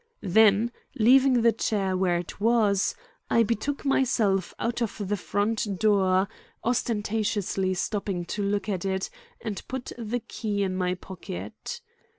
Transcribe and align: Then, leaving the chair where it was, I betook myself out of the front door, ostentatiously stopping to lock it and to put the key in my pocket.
Then, 0.23 0.71
leaving 0.97 1.43
the 1.43 1.51
chair 1.51 1.95
where 1.95 2.17
it 2.17 2.39
was, 2.41 2.95
I 3.29 3.43
betook 3.43 3.85
myself 3.85 4.51
out 4.57 4.81
of 4.81 4.97
the 5.09 5.15
front 5.15 5.77
door, 5.79 6.27
ostentatiously 6.63 7.75
stopping 7.75 8.25
to 8.25 8.41
lock 8.41 8.67
it 8.67 9.11
and 9.41 9.57
to 9.57 9.63
put 9.65 9.91
the 9.99 10.21
key 10.21 10.63
in 10.63 10.75
my 10.75 10.95
pocket. 10.95 11.81